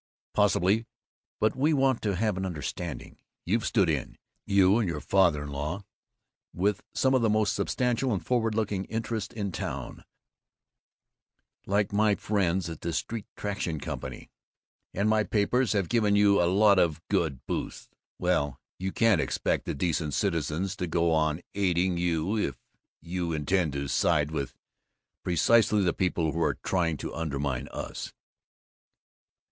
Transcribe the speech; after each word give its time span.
"Possibly, 0.33 0.87
but 1.39 1.55
we 1.55 1.73
want 1.73 2.01
to 2.01 2.15
have 2.15 2.35
an 2.35 2.43
understanding. 2.43 3.19
You've 3.45 3.67
stood 3.67 3.87
in, 3.87 4.17
you 4.47 4.79
and 4.79 4.89
your 4.89 4.99
father 4.99 5.43
in 5.43 5.49
law, 5.49 5.83
with 6.55 6.81
some 6.91 7.13
of 7.13 7.21
the 7.21 7.29
most 7.29 7.53
substantial 7.53 8.11
and 8.11 8.25
forward 8.25 8.55
looking 8.55 8.85
interests 8.85 9.31
in 9.35 9.51
town, 9.51 10.03
like 11.67 11.93
my 11.93 12.15
friends 12.15 12.67
of 12.67 12.79
the 12.79 12.93
Street 12.93 13.27
Traction 13.35 13.79
Company, 13.79 14.31
and 14.91 15.07
my 15.07 15.23
papers 15.23 15.73
have 15.73 15.87
given 15.87 16.15
you 16.15 16.41
a 16.41 16.49
lot 16.51 16.79
of 16.79 16.99
boosts. 17.45 17.87
Well, 18.17 18.59
you 18.79 18.91
can't 18.91 19.21
expect 19.21 19.65
the 19.65 19.75
decent 19.75 20.15
citizens 20.15 20.75
to 20.77 20.87
go 20.87 21.11
on 21.11 21.41
aiding 21.53 21.97
you 21.97 22.35
if 22.39 22.57
you 23.03 23.33
intend 23.33 23.73
to 23.73 23.87
side 23.87 24.31
with 24.31 24.55
precisely 25.21 25.83
the 25.83 25.93
people 25.93 26.31
who 26.31 26.41
are 26.41 26.55
trying 26.63 26.97
to 26.97 27.13
undermine 27.13 27.67
us." 27.67 28.11